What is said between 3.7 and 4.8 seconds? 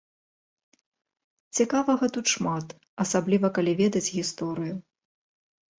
ведаць гісторыю.